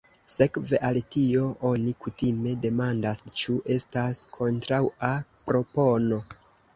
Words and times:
Sekve 0.33 0.77
al 0.87 0.95
tio 1.15 1.49
oni 1.71 1.91
kutime 2.05 2.53
demandas, 2.63 3.21
ĉu 3.41 3.57
estas 3.75 4.23
kontraŭa 4.39 5.11
propono. 5.45 6.19